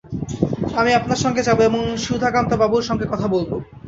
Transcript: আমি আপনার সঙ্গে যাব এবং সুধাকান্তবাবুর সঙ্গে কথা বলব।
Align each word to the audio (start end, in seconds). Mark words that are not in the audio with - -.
আমি 0.75 0.91
আপনার 0.93 1.19
সঙ্গে 1.19 1.41
যাব 1.43 1.59
এবং 1.61 1.81
সুধাকান্তবাবুর 2.05 2.87
সঙ্গে 2.89 3.05
কথা 3.11 3.27
বলব। 3.27 3.51